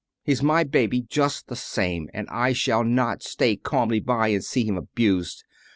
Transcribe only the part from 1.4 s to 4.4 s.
the same, and I shall not stay calmly by